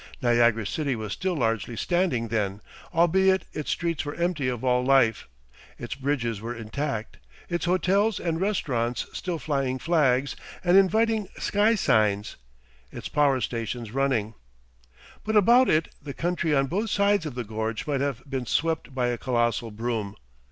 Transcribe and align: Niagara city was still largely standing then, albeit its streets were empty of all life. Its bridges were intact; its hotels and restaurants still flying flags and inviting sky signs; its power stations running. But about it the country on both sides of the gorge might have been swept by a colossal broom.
Niagara 0.19 0.65
city 0.65 0.95
was 0.95 1.13
still 1.13 1.35
largely 1.35 1.75
standing 1.77 2.29
then, 2.29 2.59
albeit 2.91 3.45
its 3.53 3.69
streets 3.69 4.03
were 4.03 4.15
empty 4.15 4.47
of 4.47 4.63
all 4.63 4.83
life. 4.83 5.27
Its 5.77 5.93
bridges 5.93 6.41
were 6.41 6.55
intact; 6.55 7.17
its 7.49 7.65
hotels 7.65 8.19
and 8.19 8.41
restaurants 8.41 9.05
still 9.13 9.37
flying 9.37 9.77
flags 9.77 10.35
and 10.63 10.75
inviting 10.75 11.27
sky 11.37 11.75
signs; 11.75 12.35
its 12.91 13.09
power 13.09 13.39
stations 13.39 13.91
running. 13.91 14.33
But 15.23 15.35
about 15.35 15.69
it 15.69 15.89
the 16.01 16.15
country 16.15 16.55
on 16.55 16.65
both 16.65 16.89
sides 16.89 17.27
of 17.27 17.35
the 17.35 17.43
gorge 17.43 17.85
might 17.85 18.01
have 18.01 18.23
been 18.27 18.47
swept 18.47 18.95
by 18.95 19.09
a 19.09 19.19
colossal 19.19 19.69
broom. 19.69 20.15